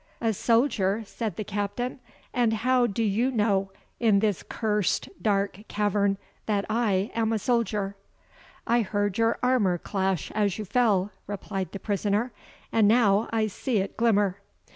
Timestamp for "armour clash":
9.43-10.31